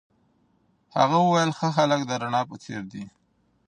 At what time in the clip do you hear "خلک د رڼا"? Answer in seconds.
1.77-2.41